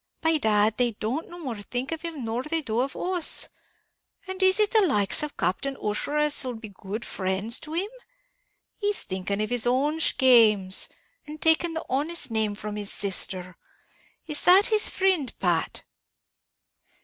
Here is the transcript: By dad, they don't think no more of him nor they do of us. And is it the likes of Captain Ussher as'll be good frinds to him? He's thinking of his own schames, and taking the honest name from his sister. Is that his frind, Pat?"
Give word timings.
By 0.21 0.39
dad, 0.39 0.77
they 0.77 0.93
don't 0.93 1.25
think 1.25 1.29
no 1.31 1.39
more 1.43 1.55
of 1.57 2.01
him 2.03 2.25
nor 2.25 2.41
they 2.41 2.61
do 2.61 2.79
of 2.79 2.95
us. 2.95 3.49
And 4.27 4.41
is 4.41 4.59
it 4.59 4.71
the 4.71 4.81
likes 4.81 5.21
of 5.21 5.37
Captain 5.37 5.77
Ussher 5.79 6.17
as'll 6.17 6.55
be 6.55 6.69
good 6.69 7.05
frinds 7.05 7.59
to 7.59 7.73
him? 7.73 7.87
He's 8.79 9.03
thinking 9.03 9.39
of 9.43 9.51
his 9.51 9.67
own 9.67 9.99
schames, 9.99 10.89
and 11.27 11.39
taking 11.39 11.75
the 11.75 11.85
honest 11.87 12.31
name 12.31 12.55
from 12.55 12.77
his 12.77 12.91
sister. 12.91 13.57
Is 14.25 14.41
that 14.41 14.65
his 14.65 14.89
frind, 14.89 15.37
Pat?" 15.37 15.83